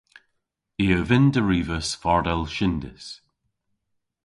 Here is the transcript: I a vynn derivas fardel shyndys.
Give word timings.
I 0.83 0.85
a 0.97 0.99
vynn 1.07 1.27
derivas 1.33 1.89
fardel 2.01 2.41
shyndys. 2.55 3.05